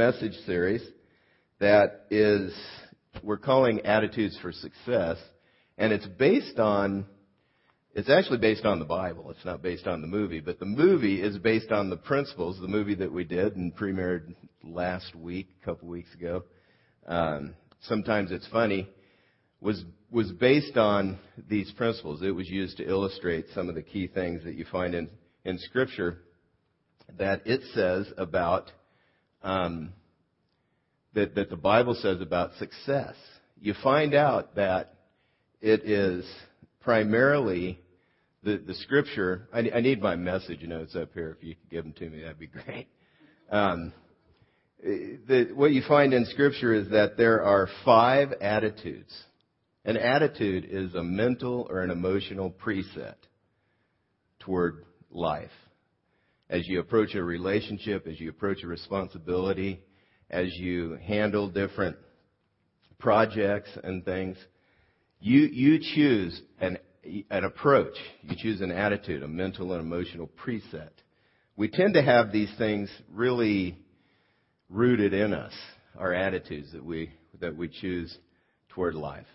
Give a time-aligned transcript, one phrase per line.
[0.00, 0.82] message series
[1.58, 2.58] that is,
[3.22, 5.18] we're calling Attitudes for Success,
[5.76, 7.04] and it's based on,
[7.92, 9.30] it's actually based on the Bible.
[9.30, 12.66] It's not based on the movie, but the movie is based on the principles, the
[12.66, 14.34] movie that we did and premiered
[14.64, 16.44] last week, a couple weeks ago.
[17.06, 18.88] Um, sometimes it's funny,
[19.60, 22.22] was, was based on these principles.
[22.22, 25.10] It was used to illustrate some of the key things that you find in,
[25.44, 26.22] in Scripture
[27.18, 28.72] that it says about,
[29.42, 29.92] um,
[31.14, 33.14] that, that the Bible says about success.
[33.60, 34.94] You find out that
[35.60, 36.24] it is
[36.80, 37.78] primarily
[38.42, 39.48] the, the Scripture.
[39.52, 41.36] I, I need my message notes up here.
[41.38, 42.88] If you could give them to me, that'd be great.
[43.50, 43.92] Um,
[44.82, 49.12] the, what you find in Scripture is that there are five attitudes.
[49.84, 53.16] An attitude is a mental or an emotional preset
[54.38, 55.50] toward life.
[56.50, 59.80] As you approach a relationship, as you approach a responsibility,
[60.28, 61.96] as you handle different
[62.98, 64.36] projects and things,
[65.20, 66.78] you, you choose an,
[67.30, 67.94] an approach.
[68.22, 70.90] You choose an attitude, a mental and emotional preset.
[71.56, 73.78] We tend to have these things really
[74.68, 75.52] rooted in us,
[75.96, 78.12] our attitudes that we, that we choose
[78.70, 79.26] toward life.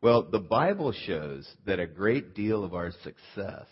[0.00, 3.66] Well, the Bible shows that a great deal of our success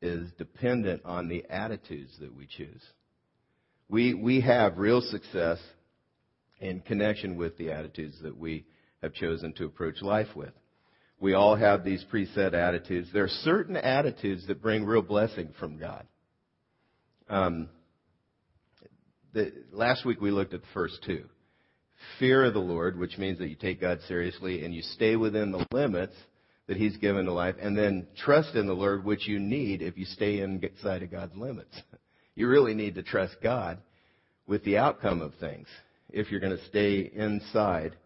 [0.00, 2.82] is dependent on the attitudes that we choose.
[3.88, 5.58] We, we have real success
[6.60, 8.66] in connection with the attitudes that we
[9.02, 10.52] have chosen to approach life with.
[11.20, 13.08] We all have these preset attitudes.
[13.12, 16.06] There are certain attitudes that bring real blessing from God.
[17.28, 17.68] Um,
[19.32, 21.24] the, last week we looked at the first two.
[22.20, 25.50] Fear of the Lord, which means that you take God seriously and you stay within
[25.50, 26.14] the limits
[26.68, 29.98] that He's given to life, and then trust in the Lord, which you need if
[29.98, 31.76] you stay inside of God's limits.
[32.34, 33.78] You really need to trust God
[34.46, 35.66] with the outcome of things
[36.08, 37.96] if you're going to stay inside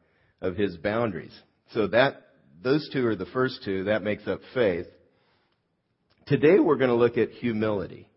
[0.41, 1.39] of His boundaries.
[1.75, 2.29] So that,
[2.65, 3.85] those two are the first two.
[3.85, 4.87] That makes up faith.
[6.27, 8.09] Today we're going to look at humility.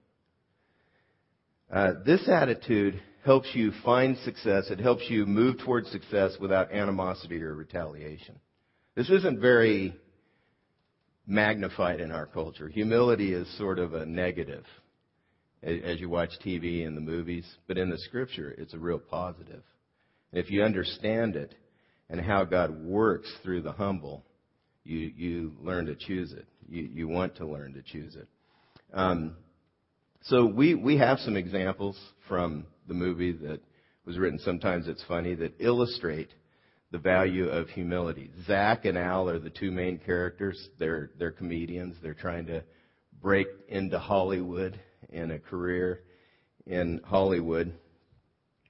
[1.70, 4.70] Uh, this attitude helps you find success.
[4.70, 8.40] It helps you move towards success without animosity or retaliation.
[8.96, 9.94] This isn't very
[11.28, 12.68] magnified in our culture.
[12.68, 14.66] Humility is sort of a negative
[15.66, 19.64] as you watch TV and the movies, but in the scripture, it's a real positive.
[20.32, 21.56] And if you understand it
[22.10, 24.24] and how God works through the humble,
[24.84, 26.46] you, you learn to choose it.
[26.70, 28.28] You, you want to learn to choose it.
[28.94, 29.36] Um,
[30.24, 31.98] so we, we have some examples
[32.28, 33.60] from the movie that
[34.06, 36.30] was written, sometimes it's funny, that illustrate
[36.92, 38.32] the value of humility.
[38.46, 40.70] Zach and Al are the two main characters.
[40.80, 41.98] They're, they're comedians.
[42.02, 42.64] They're trying to
[43.22, 44.80] break into Hollywood
[45.10, 46.02] in a career
[46.66, 47.74] in Hollywood.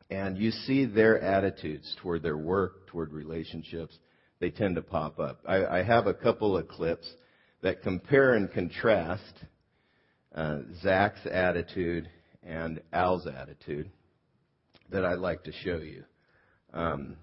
[0.10, 3.98] And you see their attitudes toward their work, toward relationships.
[4.40, 5.42] They tend to pop up.
[5.48, 7.10] I, I have a couple of clips
[7.62, 9.34] that compare and contrast
[10.36, 12.10] uh, Zach's attitude
[12.44, 13.90] and Al's attitude
[14.92, 16.04] that I'd like to show you.
[16.74, 17.18] Um,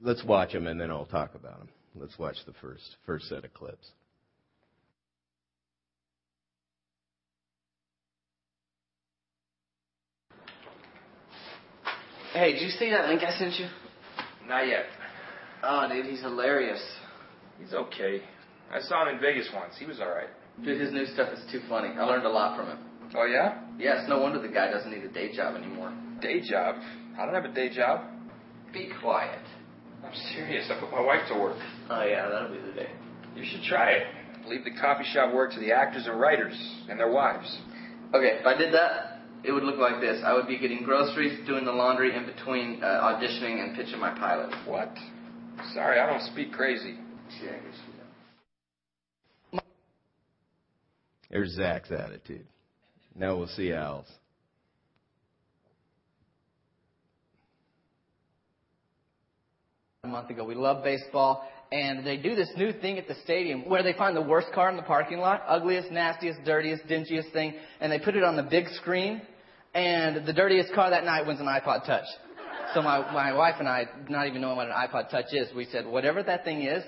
[0.00, 1.68] let's watch them and then I'll talk about them.
[1.94, 3.90] Let's watch the first first set of clips.
[12.32, 13.66] Hey, did you see that link I sent you?
[14.46, 14.84] Not yet.
[15.62, 16.80] Oh, dude, he's hilarious.
[17.58, 18.22] He's okay.
[18.70, 19.74] I saw him in Vegas once.
[19.78, 20.28] He was all right.
[20.62, 21.88] Dude, his new stuff is too funny.
[21.88, 22.78] I learned a lot from him.
[23.16, 23.62] Oh yeah?
[23.78, 25.92] Yeah, it's no wonder the guy doesn't need a day job anymore.
[26.20, 26.76] Day job?
[27.18, 28.04] I don't have a day job.
[28.72, 29.40] Be quiet.
[30.04, 30.70] I'm serious.
[30.70, 31.58] I put my wife to work.
[31.90, 32.90] Oh yeah, that'll be the day.
[33.34, 34.06] You should try it.
[34.46, 36.56] Leave the coffee shop work to the actors and writers
[36.88, 37.58] and their wives.
[38.14, 40.22] Okay, if I did that, it would look like this.
[40.24, 44.16] I would be getting groceries, doing the laundry in between uh, auditioning and pitching my
[44.18, 44.54] pilot.
[44.66, 44.90] What?
[45.74, 46.96] Sorry, I don't speak crazy.
[47.42, 48.00] Yeah, I guess you
[49.52, 49.64] don't.
[51.30, 52.46] There's Zach's attitude.
[53.14, 54.06] Now we'll see Al's.
[60.04, 60.44] A month ago.
[60.44, 64.16] We love baseball, and they do this new thing at the stadium where they find
[64.16, 68.14] the worst car in the parking lot, ugliest, nastiest, dirtiest, dingiest thing, and they put
[68.14, 69.20] it on the big screen,
[69.74, 72.04] and the dirtiest car that night wins an iPod Touch.
[72.74, 75.64] So my, my wife and I, not even knowing what an iPod Touch is, we
[75.64, 76.84] said, whatever that thing is,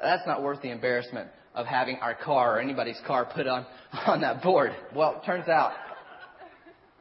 [0.00, 3.66] that's not worth the embarrassment of having our car or anybody's car put on,
[4.06, 4.70] on that board.
[4.94, 5.72] Well, it turns out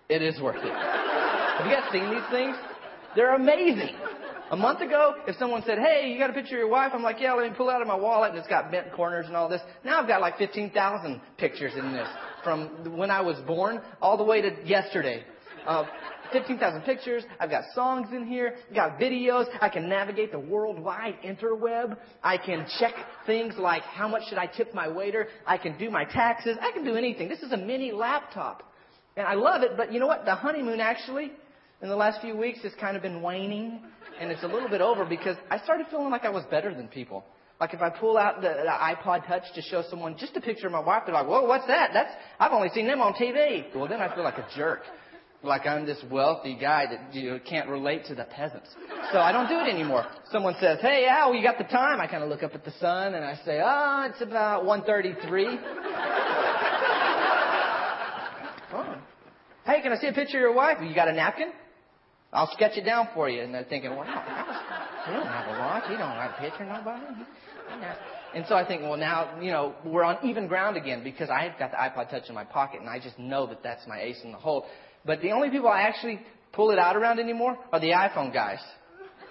[0.09, 0.73] it is worth it.
[0.73, 2.55] Have you guys seen these things?
[3.15, 3.95] They're amazing.
[4.51, 6.91] A month ago, if someone said, hey, you got a picture of your wife?
[6.93, 8.91] I'm like, yeah, let me pull it out of my wallet and it's got bent
[8.91, 9.61] corners and all this.
[9.85, 12.07] Now I've got like 15,000 pictures in this
[12.43, 15.23] from when I was born all the way to yesterday.
[15.65, 15.85] Uh,
[16.33, 17.23] 15,000 pictures.
[17.39, 18.55] I've got songs in here.
[18.69, 19.45] I've got videos.
[19.61, 21.95] I can navigate the worldwide interweb.
[22.21, 22.93] I can check
[23.25, 25.29] things like how much should I tip my waiter.
[25.47, 26.57] I can do my taxes.
[26.59, 27.29] I can do anything.
[27.29, 28.63] This is a mini laptop.
[29.15, 30.25] And I love it, but you know what?
[30.25, 31.31] The honeymoon actually,
[31.81, 33.81] in the last few weeks, has kind of been waning.
[34.19, 36.87] And it's a little bit over because I started feeling like I was better than
[36.87, 37.23] people.
[37.61, 40.65] Like if I pull out the, the iPod Touch to show someone just a picture
[40.65, 41.91] of my wife, they're like, "Whoa, what's that?
[41.93, 44.81] That's I've only seen them on TV." Well, then I feel like a jerk,
[45.43, 48.67] like I'm this wealthy guy that you know, can't relate to the peasants.
[49.11, 50.07] So I don't do it anymore.
[50.31, 52.71] Someone says, "Hey, Al, you got the time?" I kind of look up at the
[52.79, 55.45] sun and I say, "Oh, it's about 1:33."
[58.73, 58.95] oh.
[59.65, 60.77] Hey, can I see a picture of your wife?
[60.81, 61.51] You got a napkin?
[62.33, 63.41] I'll sketch it down for you.
[63.41, 64.03] And they're thinking, wow,
[65.05, 65.83] he don't have a watch.
[65.89, 67.03] He don't have a picture, nobody.
[68.33, 71.59] And so I think, well, now, you know, we're on even ground again because I've
[71.59, 74.21] got the iPod Touch in my pocket and I just know that that's my ace
[74.23, 74.65] in the hole.
[75.05, 76.21] But the only people I actually
[76.53, 78.59] pull it out around anymore are the iPhone guys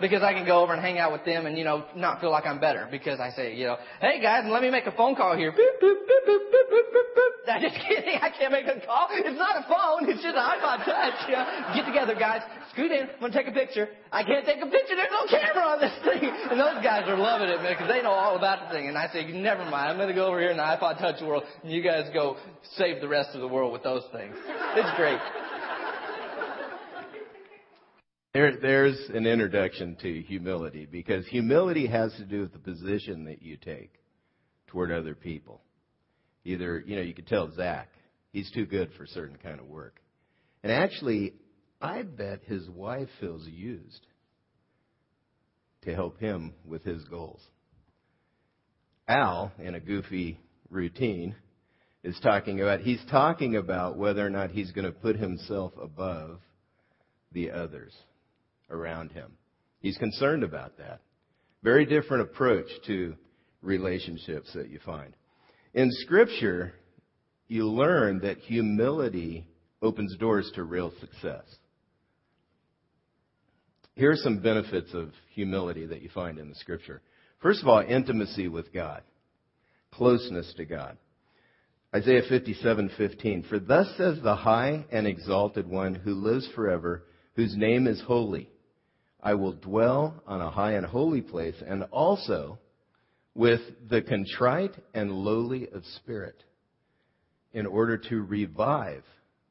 [0.00, 2.31] because I can go over and hang out with them and, you know, not feel
[2.31, 5.14] like I'm better because I say, you know, hey guys, let me make a phone
[5.14, 5.52] call here.
[5.52, 7.31] Boop, boop, boop, boop, boop, boop, boop, boop.
[7.50, 8.19] I'm just kidding.
[8.20, 9.08] I can't make a call.
[9.11, 10.08] It's not a phone.
[10.08, 11.19] It's just an iPod touch.
[11.29, 11.41] You?
[11.75, 12.43] Get together, guys.
[12.73, 13.08] Scoot in.
[13.08, 13.88] I'm going to take a picture.
[14.12, 14.94] I can't take a picture.
[14.94, 16.25] There's no camera on this thing.
[16.25, 18.88] And those guys are loving it, man, because they know all about the thing.
[18.88, 19.91] And I say, never mind.
[19.91, 22.37] I'm going to go over here in the iPod touch world and you guys go
[22.76, 24.37] save the rest of the world with those things.
[24.76, 25.19] It's great.
[28.32, 33.42] There, there's an introduction to humility because humility has to do with the position that
[33.42, 33.94] you take
[34.68, 35.62] toward other people.
[36.44, 37.88] Either, you know, you could tell Zach,
[38.32, 40.00] he's too good for certain kind of work.
[40.62, 41.34] And actually,
[41.82, 44.06] I bet his wife feels used
[45.82, 47.40] to help him with his goals.
[49.08, 50.38] Al, in a goofy
[50.70, 51.34] routine,
[52.04, 56.38] is talking about, he's talking about whether or not he's going to put himself above
[57.32, 57.92] the others
[58.70, 59.32] around him.
[59.81, 61.00] He's concerned about that.
[61.62, 63.14] Very different approach to
[63.62, 65.14] relationships that you find.
[65.75, 66.72] In Scripture,
[67.49, 69.46] you learn that humility
[69.82, 71.44] opens doors to real success.
[73.94, 77.02] Here are some benefits of humility that you find in the Scripture.
[77.40, 79.02] First of all, intimacy with God,
[79.93, 80.96] closeness to God.
[81.94, 87.87] Isaiah 57:15 For thus says the high and exalted one who lives forever, whose name
[87.87, 88.49] is holy.
[89.22, 92.58] I will dwell on a high and holy place, and also
[93.34, 96.43] with the contrite and lowly of spirit,
[97.52, 99.05] in order to revive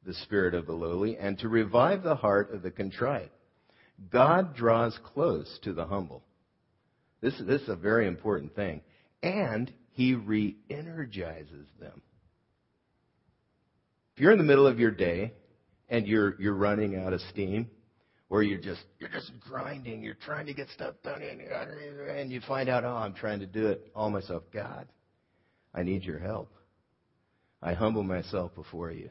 [0.05, 3.31] the spirit of the lowly and to revive the heart of the contrite.
[4.11, 6.23] God draws close to the humble.
[7.21, 8.81] This, this is a very important thing.
[9.21, 12.01] And he re energizes them.
[14.15, 15.33] If you're in the middle of your day
[15.89, 17.69] and you're, you're running out of steam,
[18.29, 22.69] where you're just you're just grinding, you're trying to get stuff done, and you find
[22.69, 24.43] out, oh, I'm trying to do it all myself.
[24.53, 24.87] God,
[25.73, 26.51] I need your help.
[27.61, 29.09] I humble myself before you.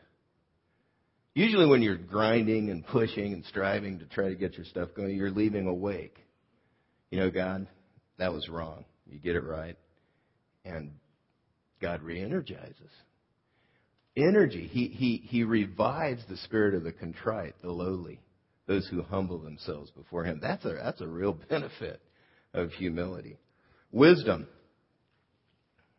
[1.34, 5.14] Usually, when you're grinding and pushing and striving to try to get your stuff going,
[5.14, 6.16] you're leaving awake.
[7.10, 7.66] You know, God,
[8.18, 8.84] that was wrong.
[9.06, 9.76] You get it right,
[10.64, 10.92] and
[11.80, 12.90] God re-energizes.
[14.16, 14.68] Energy.
[14.68, 18.20] He he he revives the spirit of the contrite, the lowly
[18.68, 20.38] those who humble themselves before him.
[20.40, 22.00] That's a, that's a real benefit
[22.52, 23.38] of humility.
[23.90, 24.46] Wisdom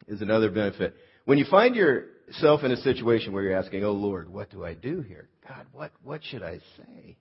[0.08, 0.96] is another benefit.
[1.26, 4.76] When you find yourself in a situation where you're asking, Oh Lord, what do I
[4.76, 5.28] do here?
[5.48, 7.18] God, what, what should I say?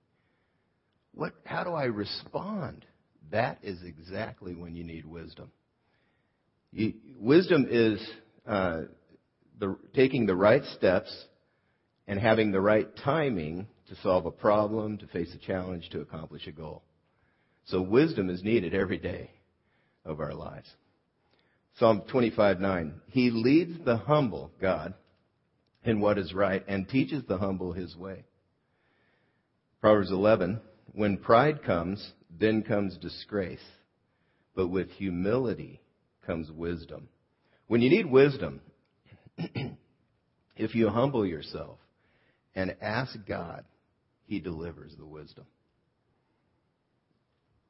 [1.15, 2.85] What, how do I respond?
[3.31, 5.51] That is exactly when you need wisdom.
[6.71, 8.07] You, wisdom is
[8.47, 8.81] uh,
[9.59, 11.11] the, taking the right steps
[12.07, 16.47] and having the right timing to solve a problem, to face a challenge, to accomplish
[16.47, 16.83] a goal.
[17.65, 19.31] So wisdom is needed every day
[20.05, 20.69] of our lives.
[21.77, 23.01] Psalm 25:9.
[23.07, 24.93] He leads the humble, God,
[25.83, 28.25] in what is right and teaches the humble his way.
[29.81, 30.61] Proverbs 11.
[30.93, 33.63] When pride comes, then comes disgrace,
[34.55, 35.81] but with humility
[36.25, 37.07] comes wisdom.
[37.67, 38.61] When you need wisdom,
[40.57, 41.77] if you humble yourself
[42.55, 43.63] and ask God
[44.29, 45.43] he delivers the wisdom.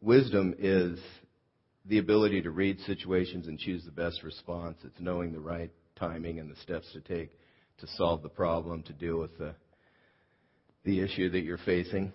[0.02, 1.00] Wisdom is
[1.86, 4.78] the ability to read situations and choose the best response.
[4.84, 7.32] It's knowing the right timing and the steps to take
[7.80, 9.56] to solve the problem, to deal with the,
[10.84, 12.12] the issue that you're facing.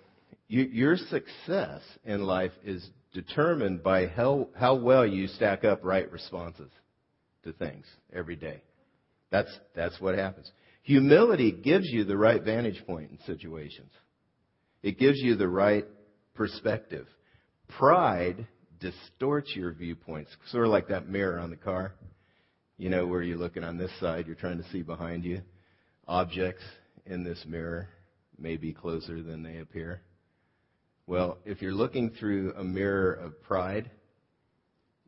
[0.47, 6.11] You, your success in life is determined by how, how well you stack up right
[6.13, 6.71] responses
[7.45, 8.61] to things every day.
[9.31, 10.51] That's, that's what happens.
[10.83, 13.91] Humility gives you the right vantage point in situations.
[14.85, 15.87] It gives you the right
[16.35, 17.07] perspective.
[17.79, 18.47] Pride
[18.81, 21.95] distorts your viewpoints, sort of like that mirror on the car.
[22.77, 25.41] You know, where you're looking on this side, you're trying to see behind you.
[26.07, 26.65] Objects
[27.07, 27.89] in this mirror
[28.39, 30.03] may be closer than they appear.
[31.07, 33.91] Well, if you're looking through a mirror of pride,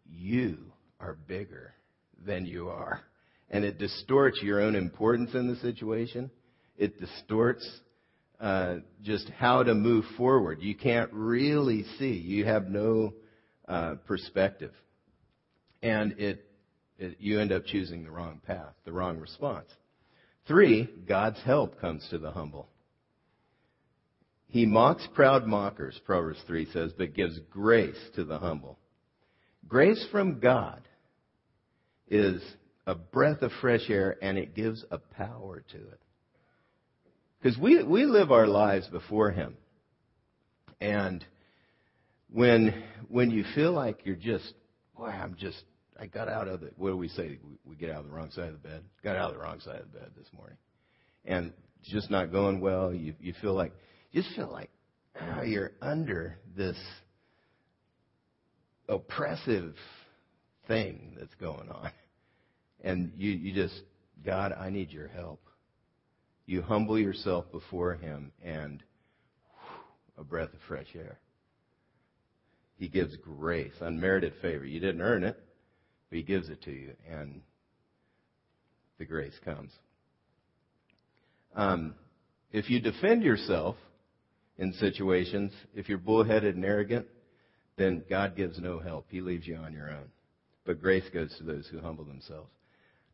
[0.06, 0.56] you
[1.00, 1.74] are bigger
[2.24, 3.02] than you are.
[3.50, 6.30] And it distorts your own importance in the situation.
[6.78, 7.68] It distorts
[8.40, 10.60] uh, just how to move forward.
[10.60, 12.12] You can't really see.
[12.12, 13.14] You have no
[13.68, 14.72] uh, perspective.
[15.82, 16.44] And it,
[16.98, 19.68] it, you end up choosing the wrong path, the wrong response.
[20.46, 22.68] Three, God's help comes to the humble.
[24.48, 28.78] He mocks proud mockers, Proverbs 3 says, but gives grace to the humble.
[29.66, 30.82] Grace from God
[32.08, 32.40] is
[32.86, 36.00] a breath of fresh air and it gives a power to it.
[37.46, 39.56] Because we, we live our lives before Him.
[40.80, 41.24] And
[42.28, 44.52] when, when you feel like you're just,
[44.98, 45.62] boy, I'm just,
[45.96, 47.38] I got out of the, what do we say?
[47.64, 48.82] We, get out of the wrong side of the bed.
[49.04, 50.56] Got out of the wrong side of the bed this morning.
[51.24, 51.52] And
[51.84, 52.92] just not going well.
[52.92, 53.72] You, you feel like,
[54.10, 54.70] you just feel like
[55.20, 56.78] oh, you're under this
[58.88, 59.76] oppressive
[60.66, 61.92] thing that's going on.
[62.82, 63.82] And you, you just,
[64.24, 65.45] God, I need your help.
[66.46, 68.82] You humble yourself before Him and
[69.60, 71.18] whew, a breath of fresh air.
[72.78, 74.64] He gives grace, unmerited favor.
[74.64, 75.36] You didn't earn it,
[76.08, 77.40] but He gives it to you, and
[78.98, 79.72] the grace comes.
[81.54, 81.94] Um,
[82.52, 83.76] if you defend yourself
[84.58, 87.06] in situations, if you're bullheaded and arrogant,
[87.76, 89.06] then God gives no help.
[89.08, 90.06] He leaves you on your own.
[90.64, 92.50] But grace goes to those who humble themselves.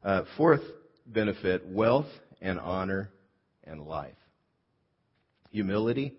[0.04, 0.62] Uh, fourth
[1.06, 2.06] benefit wealth
[2.40, 3.10] and honor
[3.66, 4.16] and life.
[5.50, 6.14] Humility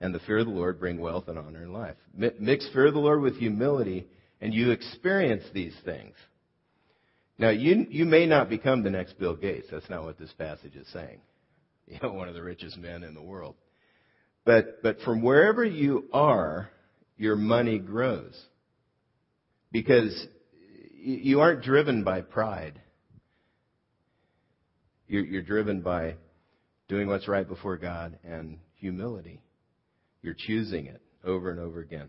[0.00, 1.96] and the fear of the Lord bring wealth and honor and life.
[2.14, 4.06] Mix fear of the Lord with humility,
[4.40, 6.14] and you experience these things.
[7.38, 9.68] Now, you, you may not become the next Bill Gates.
[9.70, 11.20] That's not what this passage is saying.
[11.90, 13.54] You know, one of the richest men in the world.
[14.44, 16.68] But, but from wherever you are,
[17.16, 18.38] your money grows.
[19.72, 20.26] Because
[20.94, 22.78] you aren't driven by pride.
[25.06, 26.16] You're, you're driven by
[26.88, 29.40] doing what's right before God and humility.
[30.22, 32.08] You're choosing it over and over again.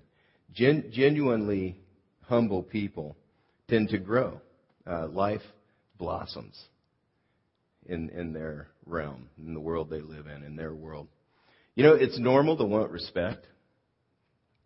[0.54, 1.80] Gen, genuinely
[2.22, 3.16] humble people
[3.68, 4.42] tend to grow.
[4.88, 5.42] Uh, life
[5.98, 6.58] blossoms
[7.86, 11.08] in, in their realm, in the world they live in, in their world.
[11.76, 13.46] You know, it's normal to want respect.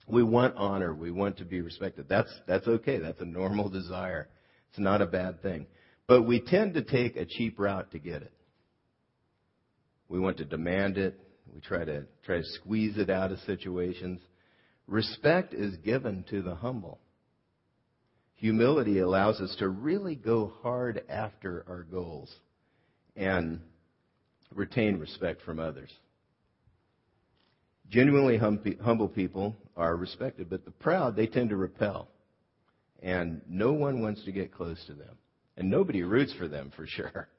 [0.07, 0.93] We want honor.
[0.93, 2.07] We want to be respected.
[2.07, 2.99] That's, that's okay.
[2.99, 4.29] That's a normal desire.
[4.69, 5.67] It's not a bad thing.
[6.07, 8.33] But we tend to take a cheap route to get it.
[10.13, 11.19] We want to demand it.
[11.51, 14.21] We try to try to squeeze it out of situations.
[14.85, 16.99] Respect is given to the humble.
[18.35, 22.31] Humility allows us to really go hard after our goals
[23.15, 23.59] and
[24.53, 25.89] retain respect from others.
[27.89, 32.07] Genuinely humble people are respected, but the proud, they tend to repel.
[33.01, 35.17] And no one wants to get close to them.
[35.57, 37.29] And nobody roots for them, for sure.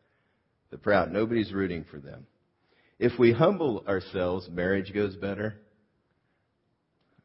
[0.73, 2.26] The proud, nobody's rooting for them.
[2.99, 5.57] If we humble ourselves, marriage goes better.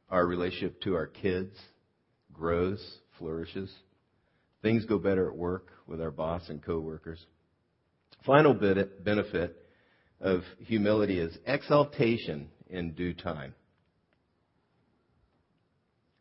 [0.10, 1.56] Our relationship to our kids
[2.34, 2.84] grows,
[3.18, 3.72] flourishes.
[4.62, 7.24] Things go better at work with our boss and coworkers.
[8.26, 9.56] Final benefit
[10.20, 13.54] of humility is exaltation in due time.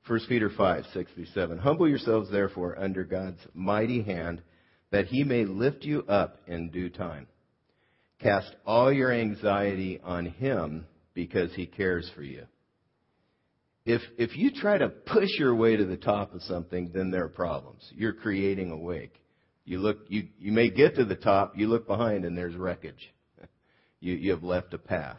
[0.06, 1.58] 1 Peter 5, 6 through 7.
[1.58, 4.42] Humble yourselves therefore under God's mighty hand
[4.90, 7.26] that he may lift you up in due time.
[8.20, 12.44] Cast all your anxiety on him because he cares for you.
[13.84, 17.24] If, if you try to push your way to the top of something, then there
[17.24, 17.90] are problems.
[17.94, 19.14] You're creating a wake.
[19.64, 23.12] You look, you, you may get to the top, you look behind and there's wreckage.
[24.00, 25.18] You, you have left a path.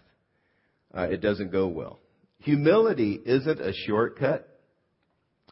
[0.96, 2.00] Uh, it doesn't go well.
[2.38, 4.48] Humility isn't a shortcut,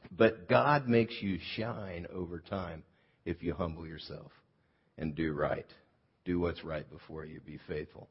[0.09, 2.83] but God makes you shine over time
[3.25, 4.31] if you humble yourself
[4.97, 5.65] and do right.
[6.27, 7.39] Do what's right before you.
[7.39, 8.09] Be faithful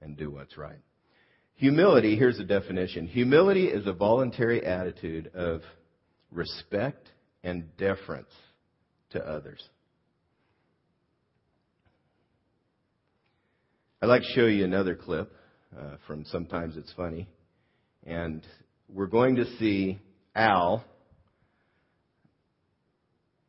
[0.00, 0.80] and do what's right.
[1.54, 3.06] Humility, here's the definition.
[3.06, 5.60] Humility is a voluntary attitude of
[6.32, 7.08] respect
[7.44, 8.32] and deference
[9.10, 9.62] to others.
[14.02, 15.32] I'd like to show you another clip
[15.78, 17.28] uh, from Sometimes It's Funny.
[18.04, 18.44] And
[18.88, 20.00] we're going to see
[20.34, 20.84] Al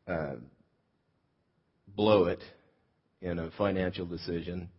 [0.08, 0.36] uh,
[1.88, 2.44] blow it
[3.24, 4.70] in a financial decision,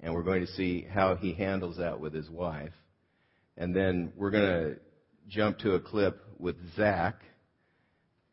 [0.00, 2.72] and we're going to see how he handles that with his wife.
[3.56, 4.76] and then we're going to
[5.28, 7.14] jump to a clip with Zach.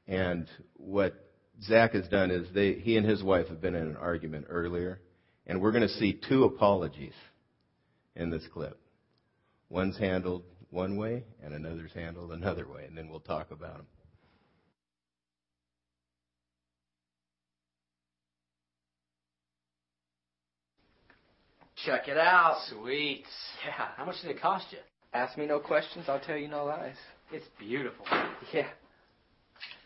[0.07, 1.13] And what
[1.63, 4.99] Zach has done is they, he and his wife have been in an argument earlier,
[5.45, 7.13] and we're going to see two apologies
[8.15, 8.79] in this clip.
[9.69, 13.85] One's handled one way, and another's handled another way, and then we'll talk about them.
[21.85, 22.57] Check it out.
[22.69, 23.23] Sweet.
[23.65, 23.87] Yeah.
[23.97, 24.77] How much did it cost you?
[25.13, 26.95] Ask me no questions, I'll tell you no lies.
[27.31, 28.05] It's beautiful.
[28.53, 28.67] Yeah.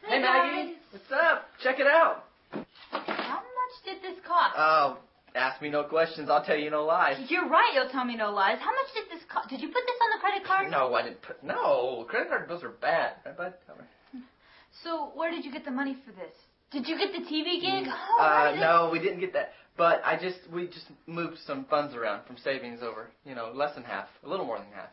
[0.07, 0.67] Hey, Maggie.
[0.73, 0.75] guys.
[0.91, 1.45] What's up?
[1.63, 2.25] Check it out.
[2.91, 4.53] How much did this cost?
[4.57, 4.97] Oh,
[5.35, 7.17] ask me no questions, I'll tell you no lies.
[7.29, 8.57] You're right, you'll tell me no lies.
[8.59, 9.49] How much did this cost?
[9.49, 10.71] Did you put this on the credit card?
[10.71, 11.43] No, I didn't put.
[11.43, 13.13] No, credit card bills are bad.
[13.25, 13.53] Right, bud?
[13.65, 14.21] Tell me.
[14.83, 16.33] So, where did you get the money for this?
[16.71, 17.87] Did you get the TV gig?
[17.87, 19.53] Oh, Uh, where did it- no, we didn't get that.
[19.77, 23.09] But I just we just moved some funds around from savings over.
[23.25, 24.89] You know, less than half, a little more than half,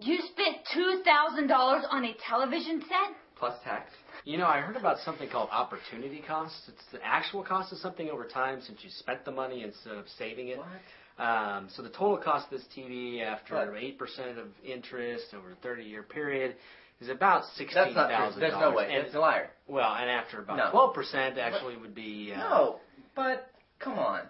[0.00, 3.16] You spent $2,000 on a television set?
[3.38, 3.90] plus tax.
[4.24, 6.68] You know, I heard about something called opportunity costs.
[6.68, 10.06] It's the actual cost of something over time since you spent the money instead of
[10.18, 10.58] saving it.
[10.58, 11.22] What?
[11.22, 16.02] Um, so the total cost of this TV after 8% of interest over a 30-year
[16.04, 16.56] period
[17.00, 17.74] is about $16,000.
[17.74, 18.40] That's not true.
[18.40, 18.84] There's no way.
[18.90, 19.50] And- It's a liar.
[19.68, 20.92] well, and after about No.
[20.94, 22.32] 12% actually would be...
[22.34, 22.76] Uh, No,
[23.14, 24.22] but come on.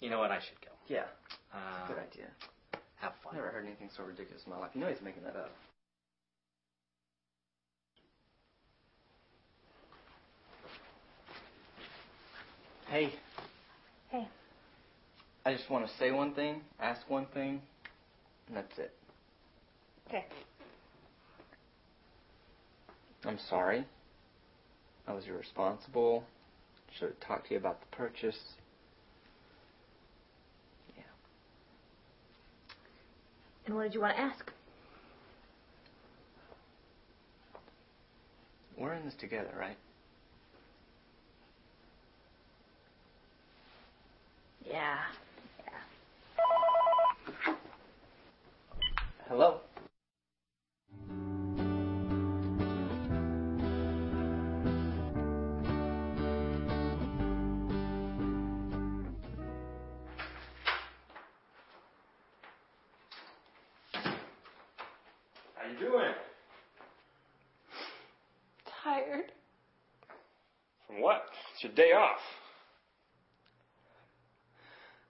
[0.00, 0.30] You know what?
[0.30, 0.68] I should go.
[0.88, 1.04] Yeah,
[1.54, 2.26] Uh, good idea.
[2.96, 3.32] have fun.
[3.32, 4.70] I've never heard anything so ridiculous in my life.
[4.74, 5.50] You know he's making that up.
[12.88, 13.12] Hey.
[14.10, 14.28] Hey.
[15.46, 17.60] I just want to say one thing, ask one thing,
[18.48, 18.92] and that's it.
[20.08, 20.24] Okay.
[23.24, 23.84] I'm sorry.
[25.06, 26.24] I was irresponsible.
[26.98, 28.38] Should have talked to you about the purchase.
[30.96, 31.02] Yeah.
[33.66, 34.52] And what did you want to ask?
[38.78, 39.76] We're in this together, right?
[44.64, 44.96] Yeah.
[45.58, 47.54] Yeah.
[49.28, 49.60] Hello?
[71.64, 72.18] It's your day off.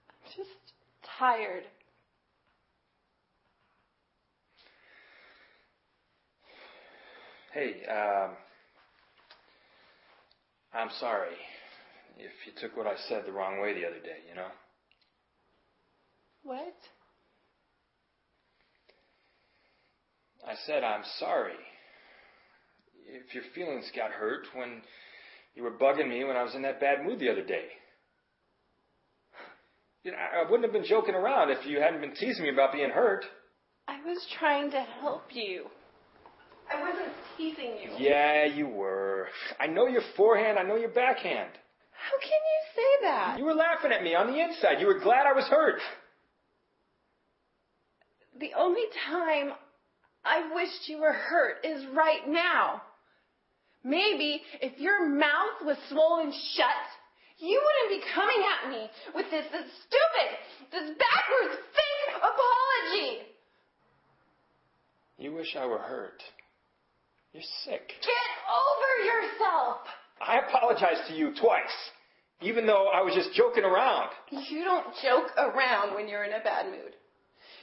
[0.09, 0.51] I'm just
[1.19, 1.65] tired.
[7.53, 8.37] Hey, um,
[10.73, 11.35] I'm sorry
[12.19, 14.49] if you took what I said the wrong way the other day, you know?
[16.45, 16.75] What?
[20.47, 21.55] I said I'm sorry.
[23.09, 24.83] If your feelings got hurt when
[25.55, 27.67] you were bugging me when I was in that bad mood the other day.
[30.03, 32.51] You know, I I wouldn't have been joking around if you hadn't been teasing me
[32.51, 33.25] about being hurt.
[33.89, 35.67] I was trying to help you.
[36.73, 37.91] I wasn't teasing you.
[37.99, 39.29] Yeah, you were.
[39.61, 41.51] I know your forehand, I know your backhand.
[41.93, 43.39] How can you say that?
[43.39, 44.81] You were laughing at me on the inside.
[44.81, 45.81] You were glad I was hurt.
[48.41, 49.53] The only time
[50.25, 52.83] I wished you were hurt is right now.
[53.85, 56.85] Maybe if your mouth was swollen shut,
[57.39, 60.29] you wouldn't be coming at me with this, this stupid,
[60.73, 63.19] this backwards, fake apology.
[65.19, 66.23] You wish I were hurt.
[67.35, 67.89] You're sick.
[67.89, 69.79] Get over yourself.
[70.21, 71.77] I apologized to you twice,
[72.41, 74.11] even though I was just joking around.
[74.31, 76.95] You don't joke around when you're in a bad mood.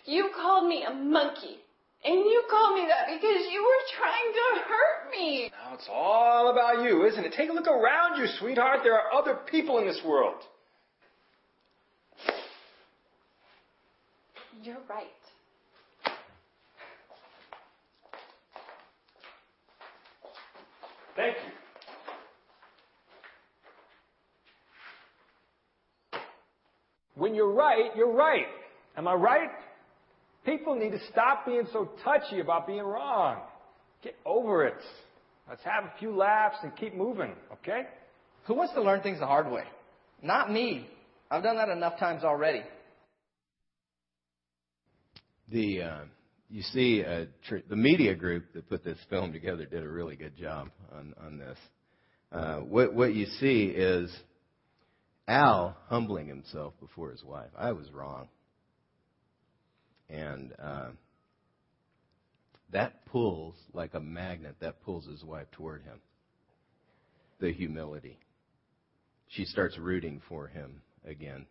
[0.06, 1.58] You called me a monkey.
[2.04, 5.52] And you called me that because you were trying to hurt me.
[5.52, 7.34] Now it's all about you, isn't it?
[7.38, 8.80] Take a look around you, sweetheart.
[8.84, 10.42] There are other people in this world.
[14.64, 15.06] You're right.
[21.16, 21.52] Thank you.
[27.16, 28.48] When you're right, you're right.
[28.98, 29.50] Am I right?
[30.46, 33.42] People need to stop being so touchy about being wrong.
[34.04, 34.82] Get over it.
[35.48, 37.84] Let's have a few laughs and keep moving, okay?
[38.46, 39.64] Who wants to learn things the hard way?
[40.22, 40.88] Not me.
[41.30, 42.64] I've done that enough times already.
[45.50, 46.00] The uh,
[46.50, 50.16] you see, uh, tr- the media group that put this film together did a really
[50.16, 51.58] good job on on this.
[52.32, 54.12] Uh, what what you see is
[55.28, 57.50] Al humbling himself before his wife.
[57.58, 58.28] I was wrong,
[60.12, 60.90] and uh,
[62.72, 66.00] that pulls like a magnet, that pulls his wife toward him.
[67.40, 68.20] The humility.
[69.30, 71.48] She starts rooting for him again.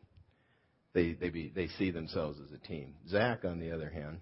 [0.92, 2.94] They, they, be, they see themselves as a team.
[3.08, 4.20] Zach, on the other hand,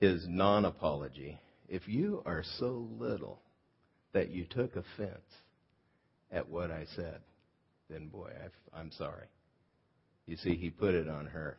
[0.00, 1.38] his non apology.
[1.68, 3.40] If you are so little
[4.12, 5.26] that you took offense
[6.30, 7.20] at what I said,
[7.90, 9.26] then boy, i I'm sorry.
[10.26, 11.56] You see, he put it on her.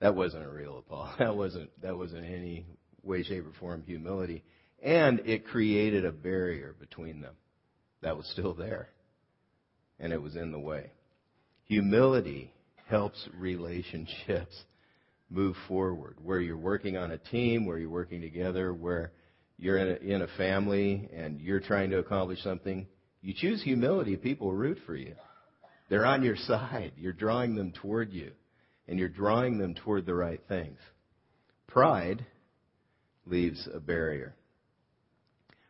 [0.00, 1.16] That wasn't a real apology.
[1.18, 2.66] That wasn't that wasn't any
[3.02, 4.44] way, shape, or form humility,
[4.82, 7.34] and it created a barrier between them
[8.02, 8.88] that was still there,
[9.98, 10.90] and it was in the way.
[11.64, 12.52] Humility
[12.88, 14.54] helps relationships
[15.30, 16.16] move forward.
[16.22, 19.12] Where you're working on a team, where you're working together, where
[19.58, 22.86] you're in a, in a family and you're trying to accomplish something,
[23.22, 25.14] you choose humility, people root for you.
[25.88, 26.92] They're on your side.
[26.96, 28.32] You're drawing them toward you,
[28.88, 30.78] and you're drawing them toward the right things.
[31.66, 32.24] Pride
[33.26, 34.34] leaves a barrier.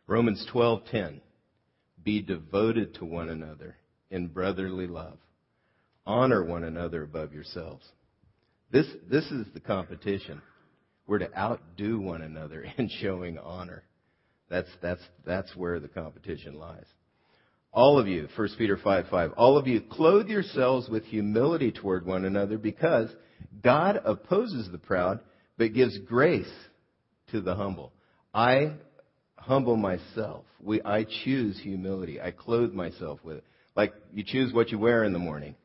[0.05, 1.21] Romans 12:10
[2.03, 3.75] Be devoted to one another
[4.09, 5.17] in brotherly love.
[6.05, 7.85] Honor one another above yourselves.
[8.71, 10.41] This this is the competition.
[11.05, 13.83] We're to outdo one another in showing honor.
[14.49, 16.85] That's that's that's where the competition lies.
[17.73, 22.05] All of you, 1 Peter 5 5, all of you clothe yourselves with humility toward
[22.05, 23.09] one another because
[23.61, 25.19] God opposes the proud
[25.57, 26.51] but gives grace
[27.31, 27.91] to the humble.
[28.33, 28.73] I
[29.35, 30.45] humble myself.
[30.61, 32.21] We, I choose humility.
[32.21, 33.43] I clothe myself with it.
[33.75, 35.55] Like you choose what you wear in the morning.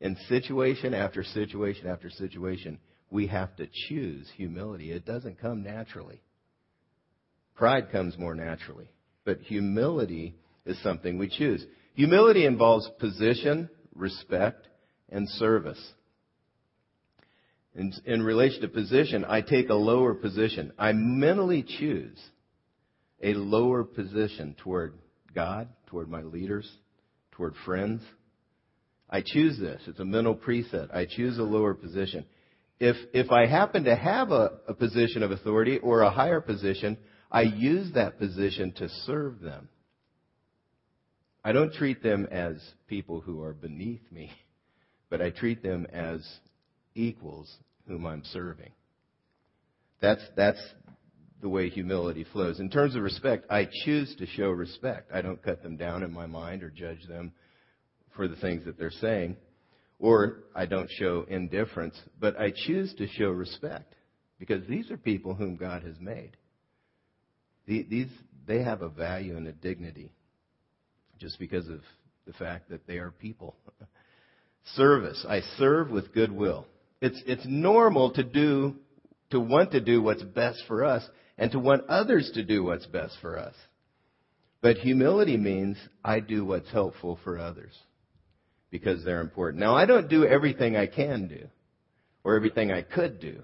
[0.00, 2.78] In situation after situation after situation,
[3.10, 4.90] we have to choose humility.
[4.90, 6.20] It doesn't come naturally.
[7.54, 8.90] Pride comes more naturally.
[9.24, 10.34] But humility
[10.66, 11.64] is something we choose.
[11.94, 14.66] Humility involves position, respect,
[15.08, 15.80] and service.
[17.74, 20.72] In, in, relation to position, I take a lower position.
[20.78, 22.18] I mentally choose
[23.22, 24.94] a lower position toward
[25.34, 26.70] God, toward my leaders,
[27.32, 28.02] toward friends.
[29.08, 29.80] I choose this.
[29.86, 30.94] It's a mental preset.
[30.94, 32.26] I choose a lower position.
[32.78, 36.98] If, if I happen to have a, a position of authority or a higher position,
[37.30, 39.68] I use that position to serve them.
[41.44, 44.30] I don't treat them as people who are beneath me,
[45.10, 46.24] but I treat them as
[46.94, 47.52] equals
[47.88, 48.70] whom I'm serving.
[50.00, 50.62] That's, that's
[51.40, 52.60] the way humility flows.
[52.60, 55.10] In terms of respect, I choose to show respect.
[55.12, 57.32] I don't cut them down in my mind or judge them
[58.14, 59.36] for the things that they're saying,
[59.98, 63.94] or I don't show indifference, but I choose to show respect
[64.38, 66.36] because these are people whom God has made.
[67.66, 68.08] These,
[68.46, 70.12] they have a value and a dignity
[71.22, 71.80] just because of
[72.26, 73.54] the fact that they are people.
[74.74, 75.24] Service.
[75.28, 76.66] I serve with goodwill.
[77.00, 78.76] It's, it's normal to do,
[79.30, 81.08] to want to do what's best for us
[81.38, 83.54] and to want others to do what's best for us.
[84.60, 87.72] But humility means I do what's helpful for others
[88.70, 89.60] because they're important.
[89.60, 91.48] Now, I don't do everything I can do
[92.24, 93.42] or everything I could do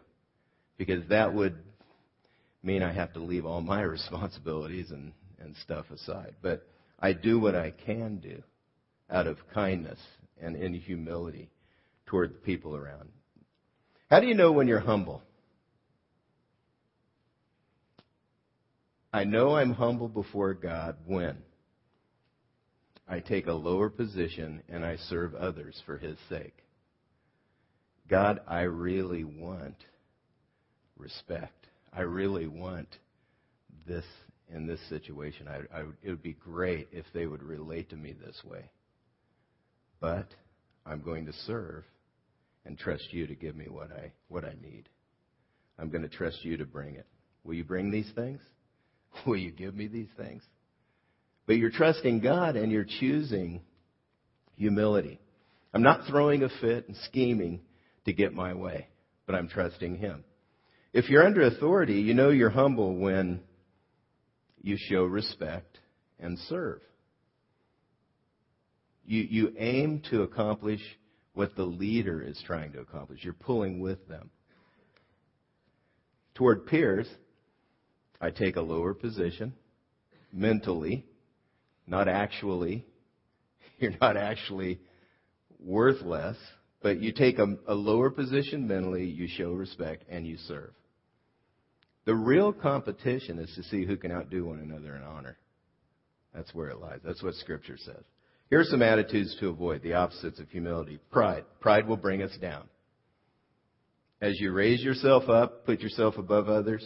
[0.79, 1.59] because that would
[2.63, 6.35] mean I have to leave all my responsibilities and, and stuff aside.
[6.43, 6.67] But
[6.99, 8.43] I do what I can do
[9.11, 9.99] out of kindness
[10.41, 11.51] and in humility
[12.07, 13.11] toward the people around.
[14.11, 15.23] How do you know when you're humble?
[19.13, 21.39] I know I'm humble before God when
[23.07, 26.57] I take a lower position and I serve others for His sake.
[28.09, 29.77] God, I really want
[30.97, 31.67] respect.
[31.93, 32.89] I really want
[33.87, 34.05] this
[34.53, 35.49] in this situation.
[35.49, 38.71] I, I, it would be great if they would relate to me this way.
[40.01, 40.29] But
[40.87, 41.85] I'm going to serve
[42.65, 44.89] and trust you to give me what I, what I need.
[45.79, 47.07] I'm going to trust you to bring it.
[47.45, 48.41] Will you bring these things?
[49.27, 50.43] Will you give me these things?
[51.47, 53.63] But you're trusting God and you're choosing
[54.57, 55.19] humility.
[55.73, 57.61] I'm not throwing a fit and scheming
[58.05, 58.89] to get my way,
[59.27, 60.25] but I'm trusting Him.
[60.93, 63.41] If you're under authority, you know you're humble when
[64.63, 65.79] you show respect
[66.19, 66.81] and serve.
[69.07, 70.81] You, you aim to accomplish
[71.35, 73.21] what the leader is trying to accomplish.
[73.23, 74.31] You're pulling with them.
[76.35, 77.09] Toward peers,
[78.21, 79.55] I take a lower position
[80.33, 81.07] mentally,
[81.87, 82.87] not actually.
[83.79, 84.81] You're not actually
[85.61, 86.37] worth less,
[86.83, 90.73] but you take a, a lower position mentally, you show respect, and you serve.
[92.09, 95.37] The real competition is to see who can outdo one another in honor.
[96.35, 97.01] That's where it lies.
[97.05, 98.03] That's what Scripture says.
[98.49, 101.01] Here are some attitudes to avoid, the opposites of humility.
[101.13, 101.45] Pride.
[101.61, 102.67] Pride will bring us down.
[104.23, 106.83] As you raise yourself up, put yourself above others,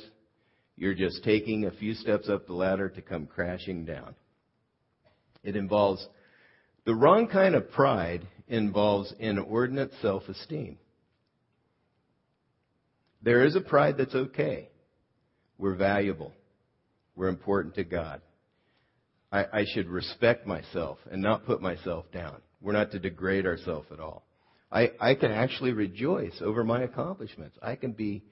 [0.76, 4.16] You're just taking a few steps up the ladder to come crashing down.
[5.44, 6.04] It involves
[6.85, 10.78] the wrong kind of pride involves inordinate self-esteem.
[13.22, 14.70] There is a pride that's okay.
[15.62, 16.33] We're valuable.
[17.14, 18.20] We're important to God.
[19.31, 22.38] I, I should respect myself and not put myself down.
[22.61, 24.27] We're not to degrade ourselves at all.
[24.72, 27.57] I, I can actually rejoice over my accomplishments.
[27.62, 28.25] I can be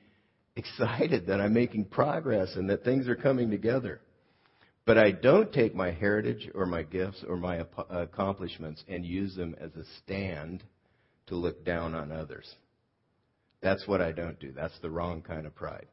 [0.57, 4.01] excited that I'm making progress and that things are coming together.
[4.85, 9.55] But I don't take my heritage or my gifts or my accomplishments and use them
[9.61, 10.65] as a stand
[11.29, 12.53] to look down on others.
[13.63, 14.51] That's what I don't do.
[14.51, 15.87] That's the wrong kind of pride.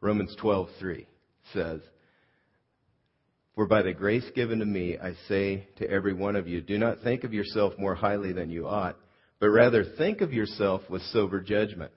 [0.00, 1.06] Romans 12:3
[1.52, 1.80] says,
[3.54, 6.78] "For by the grace given to me, I say to every one of you, do
[6.78, 8.96] not think of yourself more highly than you ought,
[9.40, 11.92] but rather think of yourself with sober judgment,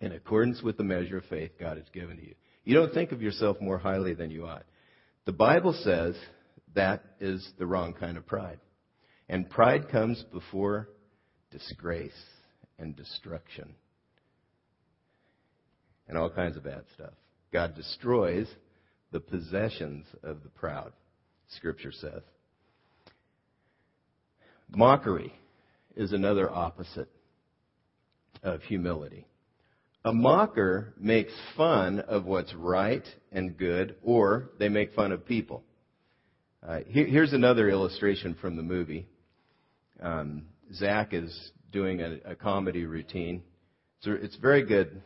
[0.00, 3.10] in accordance with the measure of faith God has given to you." You don't think
[3.10, 4.66] of yourself more highly than you ought.
[5.24, 6.16] The Bible says
[6.74, 8.60] that is the wrong kind of pride.
[9.28, 10.88] And pride comes before
[11.50, 12.24] disgrace
[12.78, 13.74] and destruction
[16.10, 17.12] and all kinds of bad stuff.
[17.52, 18.48] God destroys
[19.12, 20.92] the possessions of the proud,
[21.48, 22.22] Scripture says.
[24.74, 25.32] Mockery
[25.96, 27.08] is another opposite
[28.42, 29.24] of humility.
[30.04, 35.62] A mocker makes fun of what's right and good, or they make fun of people.
[36.66, 39.06] Uh, here, here's another illustration from the movie.
[40.02, 43.42] Um, Zach is doing a, a comedy routine.
[44.00, 45.02] So it's very good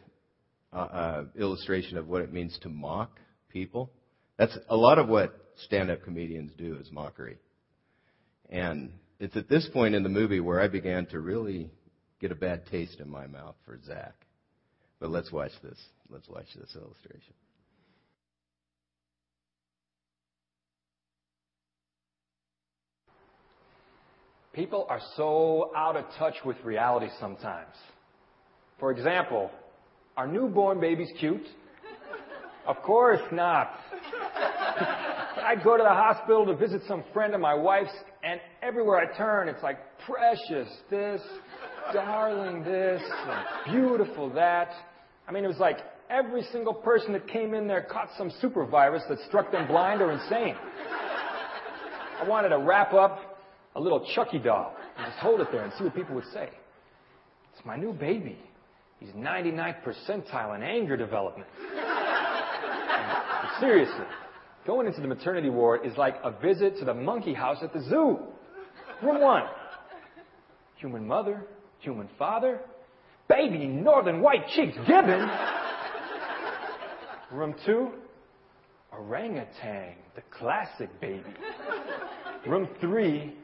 [0.74, 3.90] uh, uh, illustration of what it means to mock people.
[4.36, 5.34] That's a lot of what
[5.66, 7.38] stand-up comedians do is mockery.
[8.50, 11.70] And it's at this point in the movie where I began to really
[12.20, 14.14] get a bad taste in my mouth for Zach.
[14.98, 15.78] But let's watch this.
[16.10, 17.34] Let's watch this illustration.
[24.52, 27.74] People are so out of touch with reality sometimes.
[28.78, 29.50] For example,
[30.16, 31.46] are newborn babies cute?
[32.66, 33.78] Of course not.
[35.44, 39.16] I'd go to the hospital to visit some friend of my wife's, and everywhere I
[39.16, 41.20] turn, it's like precious this,
[41.92, 43.02] darling this,
[43.66, 44.70] beautiful that.
[45.28, 48.64] I mean, it was like every single person that came in there caught some super
[48.64, 50.54] virus that struck them blind or insane.
[52.20, 53.40] I wanted to wrap up
[53.76, 56.48] a little Chucky doll and just hold it there and see what people would say.
[57.54, 58.38] It's my new baby.
[59.04, 61.46] He's 99th percentile in anger development.
[63.60, 64.06] seriously,
[64.66, 67.82] going into the maternity ward is like a visit to the monkey house at the
[67.82, 68.18] zoo.
[69.02, 69.42] Room one,
[70.76, 71.44] human mother,
[71.80, 72.60] human father,
[73.28, 75.28] baby northern white cheeks gibbon.
[77.30, 77.90] Room two,
[78.90, 81.34] orangutan, the classic baby.
[82.46, 83.34] Room three,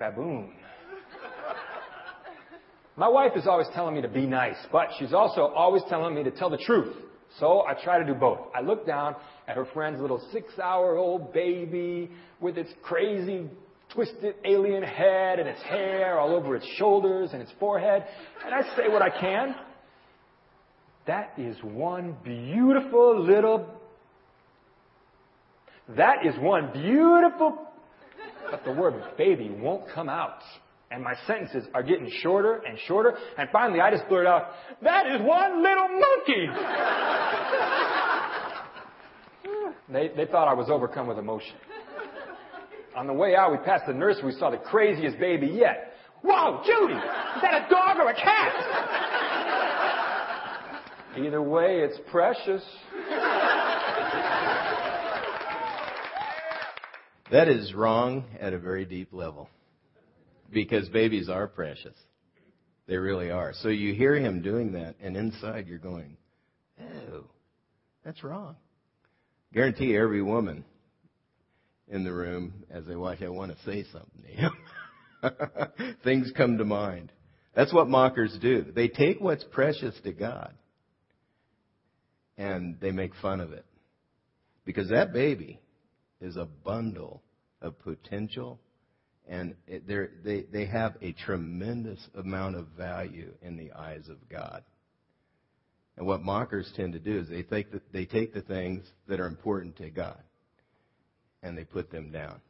[0.00, 0.54] baboon.
[2.96, 6.22] My wife is always telling me to be nice, but she's also always telling me
[6.22, 6.94] to tell the truth.
[7.40, 8.38] So I try to do both.
[8.54, 9.16] I look down
[9.48, 13.48] at her friend's little six hour old baby with its crazy
[13.92, 18.04] twisted alien head and its hair all over its shoulders and its forehead,
[18.44, 19.54] and I say what I can.
[21.06, 23.68] That is one beautiful little.
[25.96, 27.58] That is one beautiful.
[28.50, 30.38] But the word baby won't come out.
[30.94, 33.18] And my sentences are getting shorter and shorter.
[33.36, 34.50] And finally, I just blurt out,
[34.82, 36.46] That is one little monkey!
[39.92, 41.56] they, they thought I was overcome with emotion.
[42.96, 44.26] On the way out, we passed the nursery.
[44.26, 45.94] We saw the craziest baby yet.
[46.22, 46.94] Whoa, Judy!
[46.94, 48.52] Is that a dog or a cat?
[51.18, 52.62] Either way, it's precious.
[57.32, 59.48] That is wrong at a very deep level.
[60.54, 61.96] Because babies are precious.
[62.86, 63.52] They really are.
[63.60, 66.16] So you hear him doing that, and inside you're going,
[66.80, 67.24] oh,
[68.04, 68.56] that's wrong.
[69.52, 70.64] Guarantee every woman
[71.88, 75.96] in the room as they watch, I want to say something to him.
[76.04, 77.12] Things come to mind.
[77.54, 78.66] That's what mockers do.
[78.74, 80.54] They take what's precious to God
[82.36, 83.64] and they make fun of it.
[84.64, 85.60] Because that baby
[86.20, 87.22] is a bundle
[87.60, 88.58] of potential
[89.28, 94.62] and they, they have a tremendous amount of value in the eyes of God.
[95.96, 99.20] And what mockers tend to do is they take the, they take the things that
[99.20, 100.20] are important to God
[101.42, 102.40] and they put them down.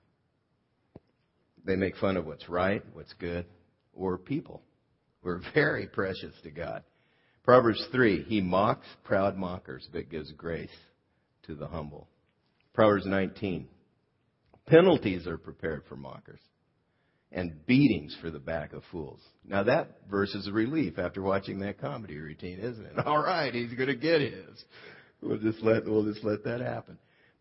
[1.65, 3.47] They make fun of what's right, what's good,
[3.93, 4.63] or people.
[5.23, 6.83] We're very precious to God.
[7.45, 10.71] Proverbs 3, he mocks proud mockers, but gives grace
[11.47, 12.09] to the humble.
[12.73, 13.69] Proverbs 19,
[14.67, 16.41] penalties are prepared for mockers
[17.35, 19.21] and beatings for the back of fools.
[19.47, 22.99] Now that verse is a relief after watching that comedy routine, isn't it?
[23.07, 24.65] All right, he's going to get his.
[25.21, 26.99] We'll just let we'll just let that happen.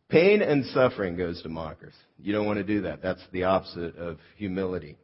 [0.09, 1.93] Pain and suffering goes to mockers.
[2.19, 3.01] You don't want to do that.
[3.01, 4.97] That's the opposite of humility.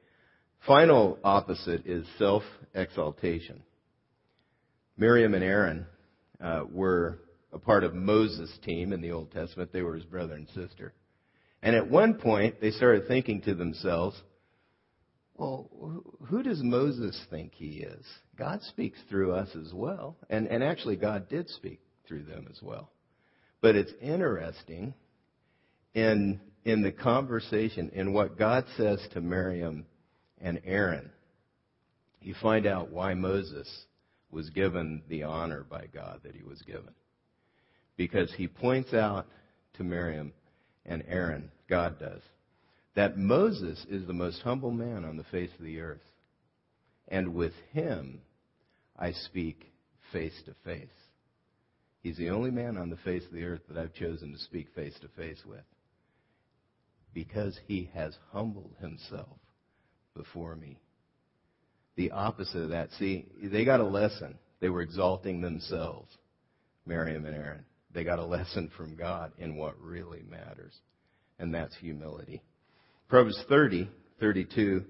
[0.67, 3.63] Final opposite is self-exaltation.
[4.97, 5.85] Miriam and Aaron
[6.41, 7.19] uh, were
[7.53, 9.71] a part of Moses' team in the Old Testament.
[9.71, 10.93] They were his brother and sister.
[11.61, 14.21] And at one point, they started thinking to themselves,
[15.39, 18.05] well, who does Moses think he is?
[18.37, 20.17] God speaks through us as well.
[20.29, 22.91] And, and actually, God did speak through them as well.
[23.61, 24.93] But it's interesting
[25.93, 29.85] in, in the conversation, in what God says to Miriam
[30.39, 31.09] and Aaron,
[32.21, 33.67] you find out why Moses
[34.31, 36.93] was given the honor by God that he was given.
[37.95, 39.25] Because he points out
[39.75, 40.33] to Miriam
[40.85, 42.21] and Aaron, God does,
[42.95, 46.01] that Moses is the most humble man on the face of the earth.
[47.07, 48.21] And with him
[48.97, 49.71] I speak
[50.11, 50.87] face to face.
[52.01, 54.67] He's the only man on the face of the earth that I've chosen to speak
[54.75, 55.63] face to face with.
[57.13, 59.37] Because he has humbled himself
[60.15, 60.77] before me.
[61.95, 62.91] The opposite of that.
[62.97, 64.37] See, they got a lesson.
[64.59, 66.09] They were exalting themselves,
[66.85, 67.65] Miriam and Aaron.
[67.93, 70.73] They got a lesson from God in what really matters,
[71.39, 72.41] and that's humility.
[73.09, 74.85] Proverbs 30, 32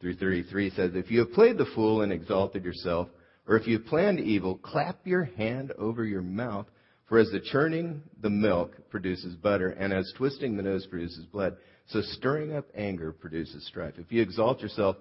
[0.00, 3.08] through 33 says, If you have played the fool and exalted yourself,
[3.46, 6.66] or if you have planned evil, clap your hand over your mouth,
[7.08, 11.56] for as the churning the milk produces butter, and as twisting the nose produces blood,
[11.88, 13.94] so stirring up anger produces strife.
[13.98, 14.96] If you exalt yourself,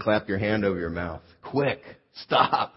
[0.00, 1.22] clap your hand over your mouth.
[1.42, 1.82] Quick,
[2.24, 2.74] stop.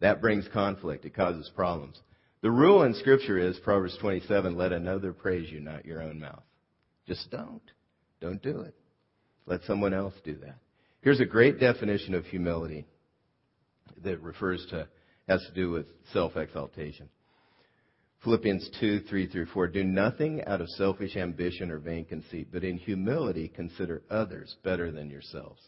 [0.00, 1.04] That brings conflict.
[1.04, 2.00] It causes problems.
[2.42, 6.42] The rule in Scripture is Proverbs 27 let another praise you, not your own mouth.
[7.10, 7.72] Just don't.
[8.20, 8.72] Don't do it.
[9.44, 10.58] Let someone else do that.
[11.02, 12.86] Here's a great definition of humility
[14.04, 14.86] that refers to,
[15.28, 17.08] has to do with self exaltation.
[18.22, 19.66] Philippians 2, 3 through 4.
[19.66, 24.92] Do nothing out of selfish ambition or vain conceit, but in humility consider others better
[24.92, 25.60] than yourselves.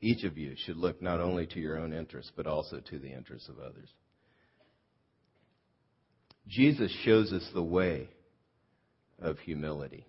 [0.00, 3.12] Each of you should look not only to your own interests, but also to the
[3.12, 3.88] interests of others.
[6.46, 8.08] Jesus shows us the way
[9.18, 10.06] of humility.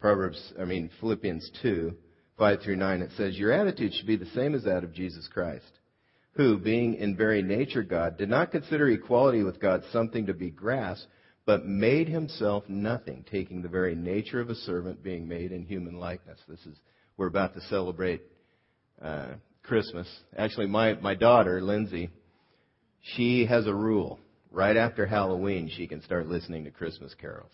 [0.00, 1.92] Proverbs, I mean, Philippians 2,
[2.38, 5.28] 5 through 9, it says, Your attitude should be the same as that of Jesus
[5.32, 5.70] Christ,
[6.32, 10.50] who, being in very nature God, did not consider equality with God something to be
[10.50, 11.08] grasped,
[11.46, 15.98] but made himself nothing, taking the very nature of a servant, being made in human
[15.98, 16.38] likeness.
[16.46, 16.76] This is,
[17.16, 18.22] we're about to celebrate
[19.02, 19.32] uh,
[19.64, 20.06] Christmas.
[20.36, 22.10] Actually, my, my daughter, Lindsay,
[23.16, 24.20] she has a rule.
[24.50, 27.52] Right after Halloween, she can start listening to Christmas carols.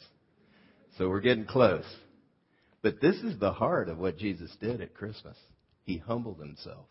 [0.97, 1.85] So we're getting close.
[2.85, 5.39] But this is the heart of what Jesus did at Christmas.
[5.85, 6.85] He humbled himself.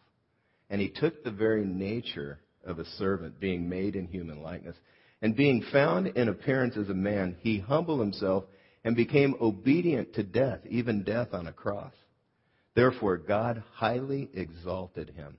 [0.72, 4.76] And he took the very nature of a servant, being made in human likeness.
[5.22, 8.46] And being found in appearance as a man, he humbled himself
[8.84, 11.94] and became obedient to death, even death on a cross.
[12.74, 15.38] Therefore, God highly exalted him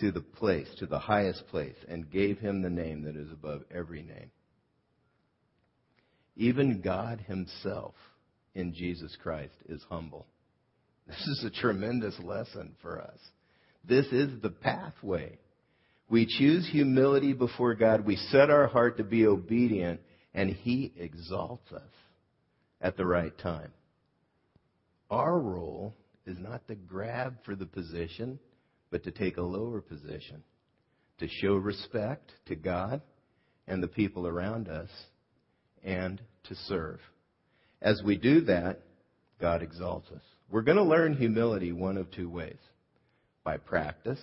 [0.00, 3.64] to the place, to the highest place, and gave him the name that is above
[3.70, 4.30] every name.
[6.36, 7.92] Even God himself
[8.54, 10.26] in Jesus Christ is humble.
[11.06, 13.18] This is a tremendous lesson for us.
[13.84, 15.38] This is the pathway.
[16.08, 18.04] We choose humility before God.
[18.04, 20.00] We set our heart to be obedient,
[20.34, 21.90] and He exalts us
[22.80, 23.72] at the right time.
[25.10, 25.94] Our role
[26.26, 28.38] is not to grab for the position,
[28.90, 30.42] but to take a lower position,
[31.18, 33.02] to show respect to God
[33.66, 34.90] and the people around us,
[35.82, 37.00] and to serve.
[37.82, 38.80] As we do that,
[39.40, 40.22] God exalts us.
[40.48, 42.58] We're going to learn humility one of two ways
[43.42, 44.20] by practice,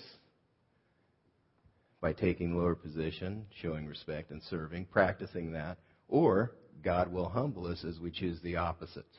[1.99, 7.84] by taking lower position, showing respect and serving, practicing that, or God will humble us
[7.84, 9.18] as we choose the opposites.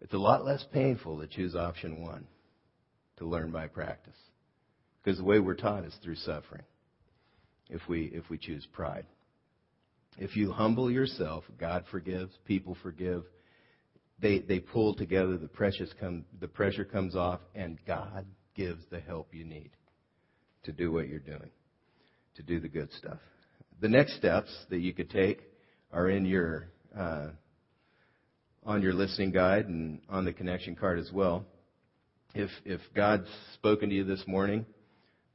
[0.00, 2.28] It's a lot less painful to choose option one,
[3.16, 4.14] to learn by practice.
[5.02, 6.62] Because the way we're taught is through suffering
[7.68, 9.06] if we, if we choose pride.
[10.18, 13.22] If you humble yourself, God forgives, people forgive.
[14.20, 18.98] They, they pull together, the, precious come, the pressure comes off, and God gives the
[18.98, 19.70] help you need
[20.64, 21.50] to do what you're doing,
[22.34, 23.18] to do the good stuff.
[23.80, 25.40] The next steps that you could take
[25.92, 27.28] are in your, uh,
[28.66, 31.44] on your listening guide and on the connection card as well.
[32.34, 34.66] If, if God's spoken to you this morning,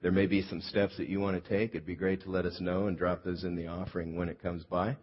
[0.03, 1.69] There may be some steps that you want to take.
[1.69, 4.43] It'd be great to let us know and drop those in the offering when it
[4.43, 4.97] comes by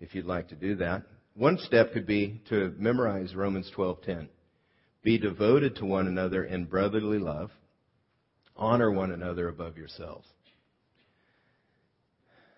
[0.00, 1.04] if you'd like to do that.
[1.34, 4.28] One step could be to memorize Romans 12:10.
[5.04, 7.52] Be devoted to one another in brotherly love.
[8.56, 10.26] Honor one another above yourselves.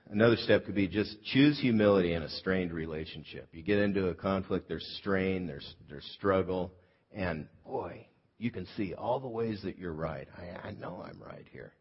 [0.08, 3.48] Another step could be just choose humility in a strained relationship.
[3.52, 6.72] You get into a conflict, there's strain, there's, there's struggle,
[7.12, 8.06] and boy,
[8.38, 10.26] you can see all the ways that you're right.
[10.36, 11.74] I, I know I'm right here.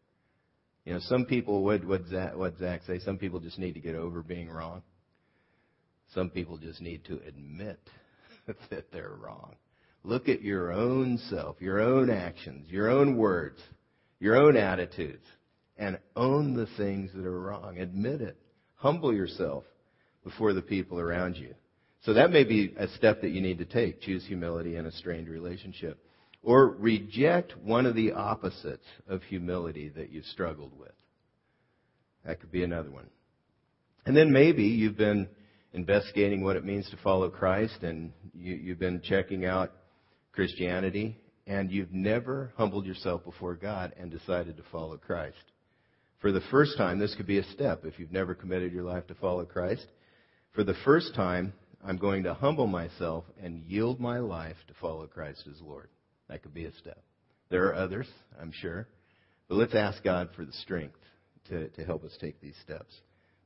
[0.84, 3.80] You know, some people, what, what, Zach, what Zach say, some people just need to
[3.80, 4.82] get over being wrong.
[6.14, 7.80] Some people just need to admit
[8.70, 9.54] that they're wrong.
[10.04, 13.60] Look at your own self, your own actions, your own words,
[14.18, 15.24] your own attitudes,
[15.76, 17.78] and own the things that are wrong.
[17.78, 18.36] Admit it.
[18.74, 19.62] Humble yourself
[20.24, 21.54] before the people around you.
[22.04, 24.00] So that may be a step that you need to take.
[24.00, 26.04] Choose humility in a strained relationship.
[26.42, 30.92] Or reject one of the opposites of humility that you've struggled with.
[32.24, 33.08] That could be another one.
[34.04, 35.28] And then maybe you've been
[35.72, 39.72] investigating what it means to follow Christ and you, have been checking out
[40.32, 41.16] Christianity
[41.46, 45.36] and you've never humbled yourself before God and decided to follow Christ.
[46.20, 49.06] For the first time, this could be a step if you've never committed your life
[49.08, 49.86] to follow Christ.
[50.54, 51.52] For the first time,
[51.84, 55.88] I'm going to humble myself and yield my life to follow Christ as Lord.
[56.32, 56.98] That could be a step.
[57.50, 58.08] There are others,
[58.40, 58.88] I'm sure.
[59.48, 60.96] But let's ask God for the strength
[61.50, 62.90] to, to help us take these steps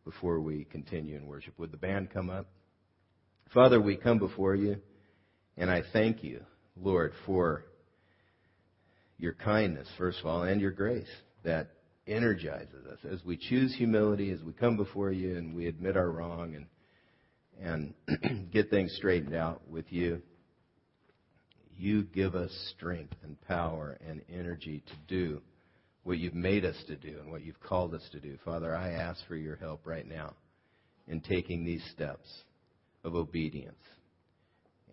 [0.05, 1.59] before we continue in worship.
[1.59, 2.47] Would the band come up?
[3.53, 4.77] Father, we come before you,
[5.57, 6.43] and I thank you,
[6.81, 7.65] Lord, for
[9.19, 11.11] your kindness, first of all, and your grace
[11.43, 11.71] that
[12.07, 16.09] energizes us as we choose humility, as we come before you and we admit our
[16.09, 16.67] wrong and
[17.61, 20.23] and get things straightened out with you.
[21.79, 25.43] You give us strength and power and energy to do
[26.05, 28.39] what you've made us to do and what you've called us to do.
[28.45, 30.35] Father, I ask for your help right now
[31.09, 32.29] in taking these steps
[33.05, 33.75] of obedience.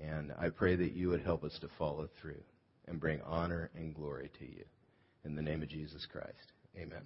[0.01, 2.41] And I pray that you would help us to follow through
[2.87, 4.63] and bring honor and glory to you.
[5.23, 7.03] In the name of Jesus Christ, amen.